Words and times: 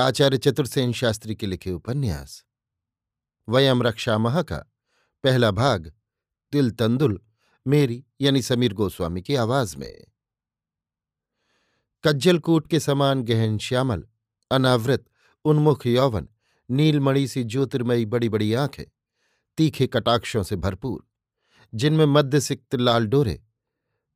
आचार्य 0.00 0.38
चतुर्सेन 0.38 0.92
शास्त्री 0.92 1.34
के 1.34 1.46
लिखे 1.46 1.70
उपन्यास। 1.70 2.44
वयम 3.48 3.82
रक्षा 3.82 4.18
मह 4.18 4.42
का 4.42 4.56
पहला 5.24 5.50
भाग 5.50 5.92
तिल 6.52 6.70
तंदुल, 6.70 7.20
मेरी 7.66 8.04
यानी 8.20 8.42
समीर 8.42 8.72
गोस्वामी 8.72 9.22
की 9.22 9.34
आवाज़ 9.34 9.76
में। 9.76 10.04
कज्जलकूट 12.04 12.66
के 12.66 12.80
समान 12.80 13.22
गहन 13.22 13.58
श्यामल, 13.58 14.04
अनावृत, 14.50 15.04
उन्मुख 15.44 15.86
यौवन, 15.86 16.28
नीलमणि 16.70 17.28
सी 17.28 17.44
ज्योतिर्मयी 17.44 18.06
बड़ी 18.06 18.28
बड़ी 18.28 18.54
आँखें, 18.54 18.84
तीखे 19.56 19.86
कटाक्षों 19.86 20.42
से 20.42 20.56
भरपूर, 20.56 21.08
जिनमें 21.74 22.06
मध्य 22.06 22.40
सिक्त 22.40 22.74
लाल 22.74 23.06
डोरे 23.06 23.42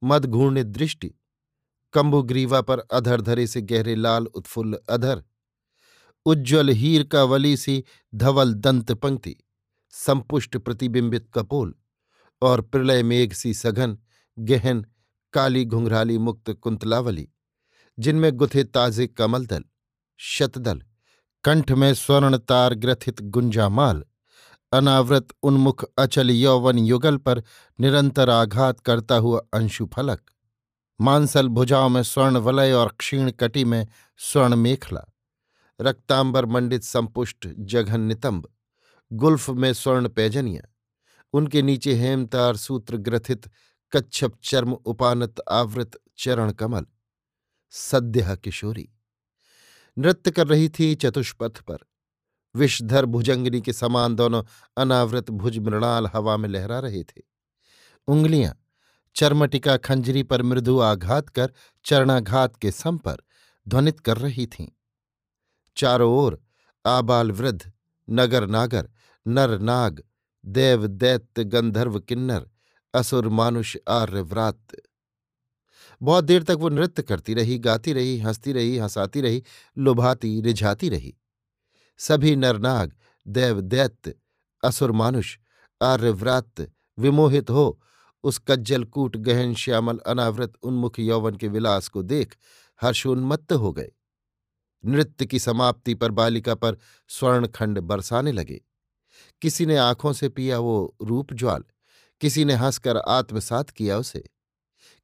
मद 0.04 0.26
घूर्णित 0.26 0.66
दृष्टि, 0.66 1.14
कंबुग्रीवा 1.92 2.60
पर 2.60 2.78
अधर 2.78 3.20
धरे 3.20 3.46
से 3.46 3.62
गहरे 3.62 3.94
लाल 3.94 4.26
उत्फुल्ल 4.26 4.78
अधर 4.88 5.24
उज्ज्वल 6.26 6.68
हीर 6.70 7.02
का 7.04 7.22
वली 7.24 7.56
सी 7.56 7.82
धवल 8.14 8.54
दंत 8.54 8.92
पंक्ति, 8.92 9.36
संपुष्ट 9.94 10.56
प्रतिबिंबित 10.56 11.26
कपोल 11.34 11.74
और 12.42 12.60
प्रलय 12.60 13.02
मेघ 13.02 13.32
सी 13.32 13.54
सघन, 13.54 13.98
गहन, 14.38 14.84
काली 15.34 15.64
घुंघराली 15.64 16.18
मुक्त 16.18 16.50
कुंतलावली, 16.52 17.28
जिनमें 17.98 18.32
गुथे 18.36 18.64
ताजे 18.64 19.06
कमलदल 19.06 19.64
शतदल, 20.20 20.82
कंठ 21.44 21.70
में 21.72 21.92
स्वर्ण 21.94 22.38
तार 22.38 22.74
ग्रथित 22.74 23.22
गुंजामाल 23.22 24.04
अनावृत 24.72 25.28
उन्मुख 25.42 25.84
अचल 25.98 26.30
यौवन 26.30 26.78
युगल 26.78 27.16
पर 27.16 27.42
निरंतर 27.78 28.28
आघात 28.30 28.80
करता 28.80 29.16
हुआ 29.16 29.40
अंशु 29.54 29.86
फलक, 29.86 30.20
मांसल 31.00 31.48
भुजाओं 31.48 31.88
में 31.88 32.02
स्वर्ण 32.02 32.36
वलय 32.36 32.72
और 32.72 32.94
क्षीण 32.98 33.30
कटी 33.30 33.64
में 33.64 33.86
स्वर्ण 34.20 34.56
मेखला। 34.56 35.04
रक्तांबर 35.82 36.46
मंडित 36.46 36.82
संपुष्ट 36.82 37.48
जघन 37.58 38.00
नितंब 38.00 38.48
गुल्फ 39.12 39.50
में 39.50 39.72
स्वर्ण 39.72 40.08
पैजनिया, 40.08 40.62
उनके 41.32 41.62
नीचे 41.62 41.94
हेमतार 41.94 42.56
सूत्र 42.56 42.96
ग्रथित 42.96 43.50
कच्छप 43.92 44.34
चर्म 44.42 44.72
उपानत 44.72 45.40
आवृत 45.50 45.98
चरण 46.18 46.52
कमल, 46.52 46.86
सद्य 47.70 48.36
किशोरी। 48.36 48.88
नृत्य 49.98 50.30
कर 50.30 50.46
रही 50.46 50.68
थी 50.68 50.94
चतुष्पथ 50.94 51.60
पर। 51.60 51.78
विषधर 52.54 53.04
भुजंगनी 53.04 53.60
के 53.60 53.72
समान 53.72 54.14
दोनों 54.14 54.42
अनावृत 54.76 55.30
भुज 55.30 55.58
मृणाल 55.58 56.06
हवा 56.06 56.36
में 56.36 56.48
लहरा 56.48 56.78
रहे 56.78 57.02
थे। 57.02 57.22
उंगलियाँ, 58.06 58.54
चर्मटिका 59.14 59.76
खंजरी 59.76 60.22
पर 60.22 60.42
मृदु 60.42 60.78
आघात 60.80 61.28
कर 61.28 61.52
चरणाघात 61.84 62.56
के 62.56 62.70
सम 62.70 62.98
पर 62.98 63.16
ध्वनित 63.68 64.00
कर 64.00 64.18
रही 64.18 64.46
थीं। 64.46 64.68
चारों 65.76 66.16
ओर, 66.16 66.42
आबाल 66.86 67.32
वृद्ध, 67.32 67.72
नगर 68.10 68.46
नागर, 68.46 68.90
नर 69.26 69.58
नाग, 69.58 70.02
देव 70.46 70.86
दैत्य 70.86 71.44
गंधर्व 71.44 72.00
किन्नर, 72.00 72.50
असुर 72.94 73.28
मानुष 73.28 73.76
आर्य 73.88 74.20
व्रात। 74.20 74.66
बहुत 76.02 76.24
देर 76.24 76.42
तक 76.42 76.56
वो 76.60 76.68
नृत्य 76.68 77.02
करती 77.02 77.34
रही, 77.34 77.58
गाती 77.58 77.92
रही, 77.92 78.18
हंसती 78.18 78.52
रही, 78.52 78.78
हंसाती 78.78 79.20
रही, 79.20 79.44
लुभाती, 79.78 80.40
रिझाती 80.40 80.88
रही। 80.88 81.14
सभी 81.98 82.36
नरनाग 82.36 82.92
देव 83.28 83.60
दैत्य, 83.60 84.14
असुर 84.64 84.92
मानुष 84.92 85.38
आर्यव्रात 85.82 86.70
विमोहित 86.98 87.50
हो, 87.50 87.82
उस 88.24 88.40
कज्जलकूट 88.48 89.16
गहन 89.16 89.54
श्यामल 89.54 89.98
अनावृत 89.98 90.52
उन्मुख 90.62 90.98
यौवन 90.98 91.36
के 91.36 91.48
विलास 91.48 91.88
को 91.88 92.02
देख 92.02 92.36
हर्षोन्मत्त 92.82 93.52
हो 93.52 93.72
गए। 93.72 93.92
नृत्य 94.84 95.26
की 95.26 95.38
समाप्ति 95.38 95.94
पर 95.94 96.10
बालिका 96.10 96.54
पर 96.54 96.76
स्वर्णखंड 97.08 97.78
बरसाने 97.78 98.32
लगे। 98.32 98.60
किसी 99.42 99.66
ने 99.66 99.76
आँखों 99.76 100.12
से 100.12 100.28
पिया 100.28 100.58
वो 100.58 100.96
रूप 101.02 101.32
ज्वाल, 101.32 101.64
किसी 102.20 102.44
ने 102.44 102.54
हंसकर 102.54 102.96
आत्मसात 102.96 103.70
किया 103.70 103.98
उसे, 103.98 104.24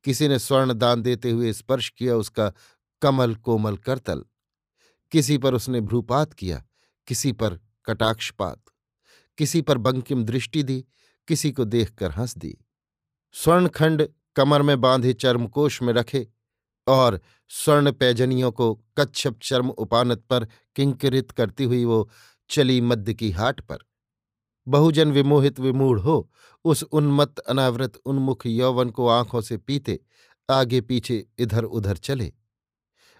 किसी 0.04 0.28
ने 0.28 0.38
स्वर्ण 0.38 0.72
दान 0.72 1.02
देते 1.02 1.30
हुए 1.30 1.52
स्पर्श 1.52 1.88
किया 1.88 2.16
उसका 2.16 2.52
कमल 3.02 3.34
कोमल 3.34 3.76
करतल, 3.76 4.24
किसी 5.12 5.38
पर 5.38 5.54
उसने 5.54 5.80
भ्रूपात 5.80 6.32
किया, 6.32 6.64
किसी 7.06 7.32
पर 7.32 7.58
कटाक्षपात, 7.84 8.62
किसी 9.38 9.62
पर 9.62 9.78
बंकिम 9.78 10.24
दृष्टि 10.24 10.62
दी, 10.62 10.84
किसी 11.28 11.52
को 11.52 11.64
देखकर 11.64 12.10
हंस 12.10 12.38
दी। 12.38 12.56
स्वर्णखंड 13.32 14.08
कमर 14.36 14.62
में 14.62 14.80
बांधे 14.80 15.12
चर्मकोश 15.12 15.82
में 15.82 15.92
रखे 15.92 16.26
और 16.88 17.20
स्वर्ण 17.50 17.92
पैजनियों 17.92 18.52
को 18.52 18.74
कच्छप 18.98 19.38
चर्म 19.42 19.70
उपानत 19.70 20.18
पर 20.20 20.44
किंकिरित 20.76 21.30
करती 21.30 21.64
हुई 21.64 21.84
वो 21.84 22.08
चली 22.50 22.80
मध्य 22.80 23.14
की 23.14 23.30
हाट 23.30 23.60
पर। 23.60 23.78
बहुजन 24.66 25.12
विमोहित 25.12 25.60
विमूढ़ 25.60 26.00
हो 26.00 26.30
उस 26.64 26.82
उन्मत्त 26.82 27.38
अनावृत 27.38 27.96
उन्मुख 27.96 28.46
यौवन 28.46 28.90
को 28.90 29.08
आँखों 29.08 29.40
से 29.40 29.56
पीते 29.56 30.00
आगे 30.50 30.80
पीछे 30.80 31.26
इधर 31.38 31.64
उधर 31.64 31.96
चले। 31.96 32.32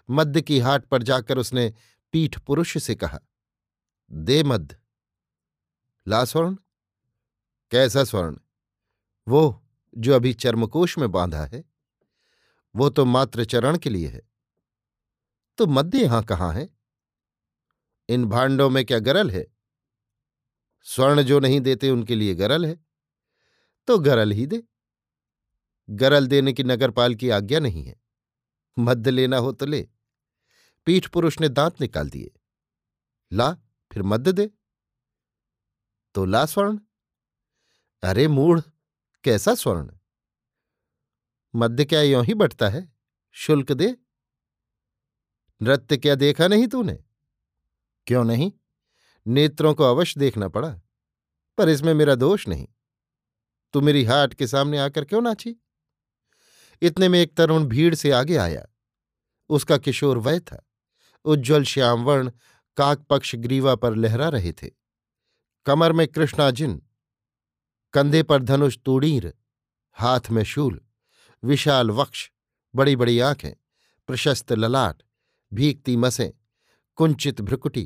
मध्य 0.09 0.41
की 0.41 0.59
हाट 0.59 0.85
पर 0.85 1.03
जाकर 1.03 1.37
उसने 1.37 1.73
पीठ 2.11 2.39
पुरुष 2.39 2.77
से 2.77 2.95
कहा, 2.95 3.19
दे 4.11 4.43
मध्य। 4.43 4.77
ला 6.07 6.23
स्वर्ण? 6.25 6.55
कैसा 7.71 8.03
स्वर्ण? 8.03 8.37
वो 9.27 9.63
जो 9.97 10.15
अभी 10.15 10.33
चर्मकोश 10.33 10.97
में 10.97 11.11
बांधा 11.11 11.45
है। 11.45 11.63
वो 12.75 12.89
तो 12.89 13.05
मात्र 13.05 13.45
चरण 13.45 13.77
के 13.77 13.89
लिए 13.89 14.07
है। 14.07 14.21
तो 15.57 15.67
मध्य 15.67 16.01
यहाँ 16.01 16.23
कहाँ 16.23 16.53
है? 16.53 16.69
इन 18.09 18.25
भांडों 18.25 18.69
में 18.69 18.85
क्या 18.85 18.99
गरल 18.99 19.31
है? 19.31 19.47
स्वर्ण 20.83 21.21
जो 21.21 21.39
नहीं 21.39 21.61
देते 21.61 21.89
उनके 21.89 22.15
लिए 22.15 22.35
गरल 22.35 22.65
है। 22.65 22.85
तो 23.87 23.99
गरल 23.99 24.31
ही 24.31 24.45
दे। 24.47 24.63
गरल 25.89 26.27
देने 26.27 26.53
की 26.53 26.63
नगरपाल 26.63 27.15
की 27.15 27.29
आज्ञा 27.29 27.59
नहीं 27.59 27.83
है। 27.83 28.01
मध्य 28.79 29.11
लेना 29.11 29.37
हो 29.37 29.51
तो 29.51 29.65
ले। 29.65 29.89
पीठ 30.85 31.07
पुरुष 31.07 31.41
ने 31.41 31.49
दांत 31.49 31.81
निकाल 31.81 32.09
दिए। 32.09 32.31
ला, 33.33 33.53
फिर 33.91 34.03
मध्य 34.03 34.31
दे। 34.31 34.49
तो 36.15 36.25
ला 36.25 36.45
स्वर्ण। 36.45 36.79
अरे 38.03 38.27
मूढ़, 38.27 38.61
कैसा 39.23 39.55
स्वर्ण? 39.55 39.98
मध्य 41.55 41.85
क्या 41.85 42.01
यों 42.01 42.25
ही 42.25 42.33
बटता 42.33 42.69
है? 42.69 42.91
शुल्क 43.31 43.71
दे। 43.71 43.95
नृत्य 45.61 45.97
क्या 45.97 46.15
देखा 46.15 46.47
नहीं 46.47 46.67
तूने? 46.67 46.99
क्यों 48.07 48.23
नहीं? 48.23 48.51
नेत्रों 49.27 49.73
को 49.73 49.83
अवश्य 49.83 50.19
देखना 50.19 50.47
पड़ा, 50.47 50.69
पर 51.57 51.69
इसमें 51.69 51.93
मेरा 51.93 52.15
दोष 52.15 52.47
नहीं। 52.47 52.67
तू 53.73 53.81
मेरी 53.81 54.03
हाट 54.03 54.33
के 54.33 54.47
सामने 54.47 54.77
आकर 54.77 55.05
क्यों 55.05 55.21
नाची? 55.21 55.55
इतने 56.81 57.09
में 57.09 57.19
एक 57.19 57.35
तरुण 57.37 57.65
भीड़ 57.65 57.95
से 57.95 58.11
आगे 58.11 58.37
आया। 58.37 58.65
उसका 59.49 59.77
किशोर 59.77 60.17
वय 60.17 60.39
था। 60.39 60.65
उज्ज्वल 61.25 61.63
श्यामवर्ण 61.63 62.31
काकपक्ष 62.77 63.35
ग्रीवा 63.35 63.75
पर 63.75 63.95
लहरा 63.95 64.29
रहे 64.29 64.53
थे। 64.53 64.69
कमर 65.65 65.91
में 65.91 66.07
कृष्णाजिन, 66.07 66.81
कंधे 67.93 68.23
पर 68.23 68.43
धनुष 68.43 68.77
तूड़ीर, 68.85 69.33
हाथ 69.91 70.29
में 70.31 70.43
शूल। 70.43 70.81
विशाल 71.43 71.91
वक्ष 71.91 72.29
बड़ी 72.73 72.95
बड़ी 72.95 73.19
आँखें, 73.19 73.53
प्रशस्त 74.09 74.51
ललाट, 74.51 75.01
भीगती 75.51 75.95
मसें, 75.97 76.29
कुंचित 76.97 77.41
भ्रुकुटी, 77.41 77.83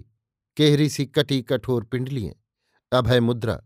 केहरी 0.57 0.89
सी 0.89 1.05
कटी 1.05 1.41
कठोर 1.41 1.83
पिंडलियाँ, 1.83 2.33
अभय 2.91 3.19
मुद्रा 3.19 3.59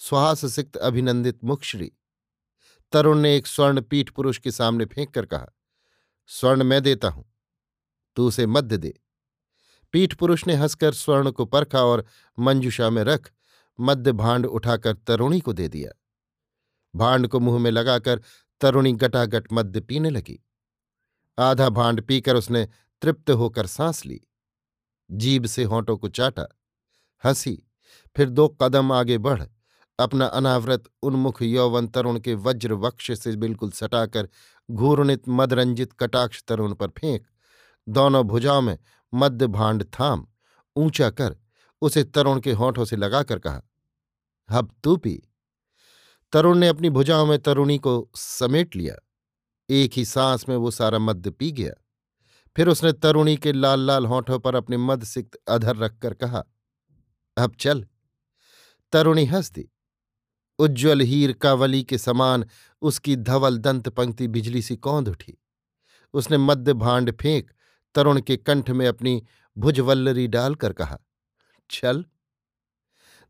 सुहास 0.00 0.44
सिक्त 0.54 0.76
अभिनंदित 0.76 1.44
मुखश्री। 1.44 1.92
तरुण 2.92 3.18
ने 3.18 3.36
एक 3.36 3.46
स्वर्ण 3.46 3.80
पीठ 3.80 4.10
पुरुष 4.10 4.38
के 4.38 4.50
सामने 4.50 4.84
फेंक 4.84 5.14
कर 5.14 5.26
कहा, 5.26 5.46
स्वर्ण 6.30 6.62
मैं 6.62 6.82
देता 6.82 7.08
हूँ, 7.08 7.24
तू 8.16 8.26
उसे 8.28 8.46
मध्य 8.46 8.76
दे। 8.76 8.94
पीठ 9.94 10.14
पुरुष 10.14 10.46
ने 10.46 10.54
हंसकर 10.54 10.92
स्वर्ण 10.92 11.30
को 11.30 11.44
परखा 11.44 11.82
और 11.82 12.04
मंजुषा 12.38 12.90
में 12.90 13.02
रख 13.04 13.30
मध्य 13.78 14.12
भांड 14.12 14.46
उठाकर 14.46 14.94
तरुणी 14.96 15.40
को 15.40 15.52
दे 15.52 15.68
दिया। 15.68 15.90
भांड 16.94 17.28
को 17.28 17.40
मुँह 17.40 17.58
में 17.58 17.70
लगाकर 17.70 18.20
तरुणी 18.60 18.92
गटागट 18.92 19.52
मध्य 19.52 19.80
पीने 19.80 20.10
लगी। 20.10 20.46
आधा 21.38 21.68
भांड 21.68 22.00
पीकर 22.00 22.36
उसने 22.36 22.68
तृप्त 23.02 23.30
होकर 23.30 23.66
सांस 23.66 24.06
ली। 24.06 24.20
जीब 25.10 25.46
से 25.46 25.64
होंठों 25.64 25.96
को 25.96 26.08
चाटा। 26.08 26.46
हँसी। 27.24 27.62
फिर 28.16 28.30
दो 28.30 28.48
कदम 28.48 28.92
आगे 28.92 29.18
बढ़। 29.18 29.42
अपना 29.98 30.26
अनावृत 30.26 30.84
उन्मुख 31.02 31.42
यौवन 31.42 31.88
तरुण 31.88 32.20
के 32.20 32.34
वज्र 32.34 32.72
वक्ष 32.72 33.10
से 33.12 33.36
बिल्कुल 33.36 33.70
सटाकर 33.70 34.28
घूर्णित 34.70 35.22
मदरंजित 35.28 35.92
कटाक्ष 35.92 36.42
तरुण 36.42 36.74
पर 36.74 36.88
फेंक। 36.88 37.26
दोनों 37.88 38.24
भुजाओं 38.24 38.62
में 38.62 38.78
मध्य 39.14 39.46
भांड 39.46 39.84
थाम। 39.84 40.26
ऊँचा 40.76 41.10
कर 41.10 41.36
उसे 41.82 42.04
तरुण 42.04 42.40
के 42.40 42.52
होठों 42.52 42.84
से 42.84 42.96
लगाकर 42.96 43.38
कहा 43.38 43.62
हब 44.50 44.74
तू 44.84 44.96
पी। 44.96 45.22
तरुण 46.32 46.58
ने 46.58 46.68
अपनी 46.68 46.90
भुजाओं 46.90 47.26
में 47.26 47.38
तरुणी 47.38 47.78
को 47.78 48.10
समेट 48.16 48.76
लिया। 48.76 48.94
एक 49.68 49.92
ही 49.92 50.04
सांस 50.04 50.48
में 50.48 50.56
वो 50.56 50.70
सारा 50.70 50.98
मद्य 50.98 51.30
पी 51.30 51.50
गया। 51.52 51.72
फिर 52.56 52.68
उसने 52.68 52.92
तरुणी 52.92 53.36
के 53.36 53.52
लाल 53.52 53.80
लाल 53.80 54.06
होठों 54.06 54.38
पर 54.38 54.54
अपने 54.54 54.76
मद 54.76 55.04
सिक्त 55.04 55.38
अधर 55.48 55.76
रखकर 55.76 56.14
कहा, 56.14 56.44
अब 57.36 57.54
चल। 57.60 57.86
तरुणी 58.92 59.24
हंस 59.24 59.50
दी। 59.50 59.68
उज्ज्वल 60.58 61.00
हीर 61.00 61.32
कावली 61.32 61.82
के 61.84 61.98
समान 61.98 62.44
उसकी 62.82 63.16
धवल 63.16 63.58
दंत 63.58 63.88
पंक्ति 63.88 64.28
बिजली 64.28 64.62
सी 64.62 64.76
कौंध 64.76 65.08
उठी। 65.08 65.36
उसने 66.14 66.38
मध्य 66.38 66.72
भांड 66.74 67.12
फेंक 67.16 67.50
तरुण 67.94 68.20
के 68.20 68.36
कंठ 68.36 68.70
में 68.70 68.86
अपनी 68.88 69.22
भुजवल्लरी 69.56 70.26
डालकर 70.28 70.72
कहा, 70.72 70.98
चल। 71.70 72.04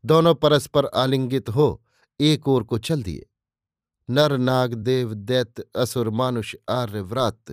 दोनों 0.03 0.33
परस्पर 0.35 0.85
आलिंगित 0.85 1.49
हो 1.49 1.83
एक 2.19 2.47
ओर 2.47 2.63
को 2.63 2.77
चल 2.77 3.03
दिए। 3.03 3.29
नर, 4.09 4.37
नाग, 4.37 4.73
देव 4.73 5.13
दैत्य 5.13 5.65
असुर, 5.75 6.09
मानुष, 6.09 6.55
आर्य, 6.69 7.01
व्रात 7.01 7.45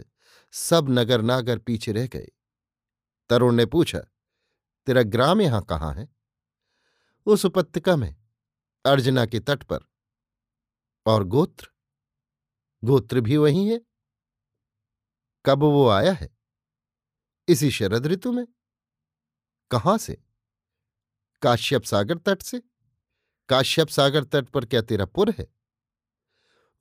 सब 0.52 0.86
नगर, 0.90 1.22
नागर 1.22 1.58
पीछे 1.58 1.92
रह 1.92 2.06
गए। 2.06 2.28
तरुण 3.28 3.54
ने 3.54 3.66
पूछा, 3.66 3.98
तेरा 4.86 5.02
ग्राम 5.02 5.40
यहाँ 5.40 5.62
कहाँ 5.62 5.94
है? 5.94 6.08
उस 7.26 7.44
उपत्यका 7.44 7.96
में, 7.96 8.16
अर्जना 8.86 9.26
के 9.26 9.40
तट 9.40 9.62
पर। 9.62 9.78
और 11.06 11.24
गोत्र? 11.24 11.68
गोत्र 12.84 13.20
भी 13.20 13.36
वही 13.36 13.68
है। 13.68 13.80
कब 15.46 15.58
वो 15.58 15.88
आया 15.88 16.12
है? 16.12 16.38
इसी 17.48 17.70
शरद 17.70 18.06
ऋतु 18.06 18.32
में। 18.32 18.46
कहाँ 19.70 19.98
से? 19.98 20.24
काश्यप 21.42 21.82
सागर 21.82 22.18
तट 22.18 22.42
से। 22.42 22.62
काश्यप 23.48 23.88
सागर 23.88 24.24
तट 24.24 24.48
पर 24.48 24.66
क्या 24.66 24.82
तेरा 24.82 25.04
पुर 25.04 25.30
है? 25.38 25.54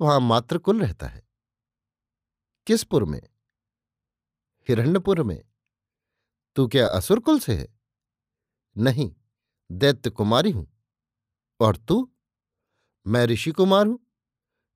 वहाँ 0.02 0.20
मात्र 0.20 0.58
कुल 0.58 0.82
रहता 0.82 1.08
है। 1.08 1.28
किस 2.68 2.84
पुर 2.84 3.06
में? 3.06 3.22
हिरण्यपुर 4.70 5.24
में। 5.24 5.44
तू 6.56 6.68
क्या 6.68 6.88
असुर 6.88 7.20
कुल 7.20 7.40
से 7.40 7.56
है? 7.56 7.80
नहीं, 8.78 9.16
दैत्य 9.72 10.10
कुमारी 10.10 10.52
हूँ। 10.52 10.74
और 11.60 11.78
तू? 11.78 12.12
मैं 13.08 13.26
ऋषि 13.26 13.52
कुमार 13.52 13.88
हूँ, 13.88 14.08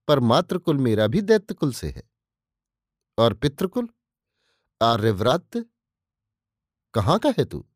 पर 0.08 0.20
मातृकुल 0.20 0.78
मेरा 0.78 1.08
भी 1.08 1.22
दैत्य 1.22 1.54
कुल 1.54 1.74
से 1.74 1.90
है। 1.90 2.10
और 3.18 3.34
पितृकुल? 3.34 3.90
आर्यव्रात? 4.82 5.50
कहाँ 6.94 7.20
का 7.20 7.30
है 7.30 7.46
तू? 7.46 7.70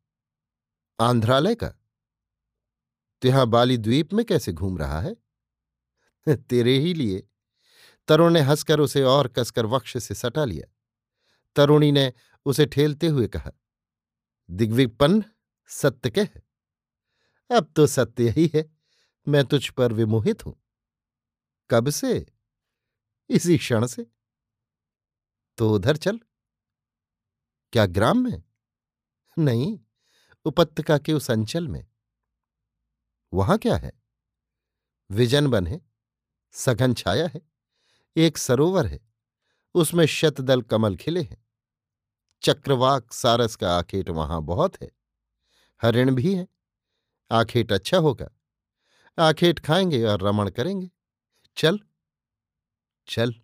आंध्रालय 1.00 1.54
का? 1.54 1.74
तो 3.22 3.28
यहाँ 3.28 3.46
बाली 3.46 3.78
द्वीप 3.78 4.12
में 4.12 4.24
कैसे 4.24 4.52
घूम 4.52 4.78
रहा 4.78 5.00
है? 5.00 5.16
तेरे 6.36 6.78
ही 6.78 6.94
लिए। 6.94 7.28
तरुण 8.08 8.32
ने 8.32 8.40
हंसकर 8.40 8.80
उसे 8.80 9.02
और 9.02 9.28
कसकर 9.28 9.66
वक्ष 9.66 9.96
से 9.96 10.14
सटा 10.14 10.44
लिया। 10.44 10.72
तरुणी 11.56 11.92
ने 11.92 12.12
उसे 12.46 12.66
ठेलते 12.66 13.06
हुए 13.06 13.26
कहा, 13.28 13.50
दिग्विपन्न, 14.50 15.24
सत्य 15.66 16.10
कह। 16.10 16.24
अब 17.56 17.72
तो 17.76 17.86
सत्य 17.86 18.30
ही 18.30 18.52
है। 18.54 18.76
मैं 19.28 19.44
तुझ 19.44 19.68
पर 19.68 19.92
विमोहित 19.92 20.46
हूँ। 20.46 20.62
कब 21.70 21.90
से? 21.90 22.26
इसी 23.28 23.58
क्षण 23.58 23.86
से। 23.86 24.06
तो 25.58 25.74
उधर 25.74 25.96
चल। 25.96 26.20
क्या 27.72 27.86
ग्राम 27.86 28.18
में? 28.18 28.42
नहीं, 29.38 29.80
उपत्यका 30.44 30.98
के 30.98 31.12
उस 31.12 31.30
अंचल 31.30 31.68
में। 31.68 31.91
वहाँ 33.32 33.58
क्या 33.58 33.76
है? 33.76 33.92
विजन 35.10 35.46
बन 35.46 35.66
है, 35.66 35.80
सघन 36.54 36.94
छाया 36.94 37.26
है, 37.26 37.40
एक 38.16 38.38
सरोवर 38.38 38.86
है, 38.86 39.00
उसमें 39.74 40.06
शतदल 40.06 40.62
कमल 40.62 40.96
खिले 40.96 41.22
हैं, 41.22 41.44
चक्रवाक 42.42 43.12
सारस 43.12 43.56
का 43.56 43.76
आखेट 43.78 44.10
वहाँ 44.10 44.42
बहुत 44.42 44.82
है, 44.82 44.90
हरिण 45.82 46.14
भी 46.14 46.34
है, 46.34 46.46
आखेट 47.30 47.72
अच्छा 47.72 47.98
होगा, 47.98 48.28
आखेट 49.18 49.58
खाएँगे 49.58 50.04
और 50.04 50.22
रमण 50.22 50.50
करेंगे, 50.50 50.90
चल 51.56 51.80
चल, 53.08 53.34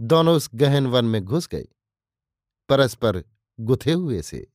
दोनों 0.00 0.36
उस 0.36 0.48
गहन 0.54 0.86
वन 0.86 1.04
में 1.04 1.24
घुस 1.24 1.48
गए, 1.48 1.66
परस्पर 2.68 3.22
गुथे 3.58 3.92
हुए 3.92 4.22
से। 4.22 4.46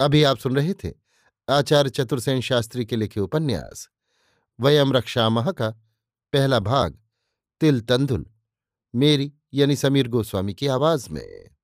अभी 0.00 0.22
आप 0.22 0.38
सुन 0.38 0.56
रहे 0.56 0.74
थे 0.74 0.92
आचार्य 1.50 1.90
चतुर्सेन 1.90 2.40
शास्त्री 2.40 2.84
के 2.84 2.96
लिखे 2.96 3.20
उपन्यास, 3.20 3.88
वयम 4.60 4.92
रक्षा 4.92 5.28
माह 5.28 5.50
का 5.50 5.70
पहला 6.32 6.58
भाग, 6.60 6.98
तिल 7.60 7.80
तंदुल, 7.80 8.26
मेरी 8.94 9.32
यानी 9.54 9.76
समीर 9.76 10.08
गोस्वामी 10.08 10.54
की 10.54 10.66
आवाज़ 10.66 11.10
में। 11.10 11.57